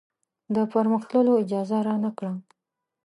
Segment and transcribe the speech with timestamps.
[0.55, 2.31] د پرمخ تللو اجازه رانه کړه.